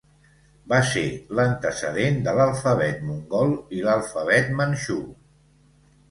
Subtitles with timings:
[0.71, 1.01] Va ser
[1.39, 4.97] l'antecedent de l'alfabet mongol i l'alfabet manxú.